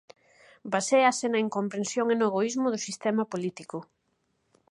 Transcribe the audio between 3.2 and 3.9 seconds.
político.